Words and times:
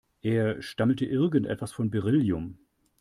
Er 0.23 0.63
stammelte 0.63 1.05
irgendwas 1.05 1.71
von 1.73 1.91
Beryllium. 1.91 2.57